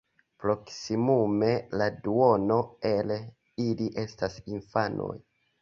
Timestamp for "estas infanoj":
4.07-5.17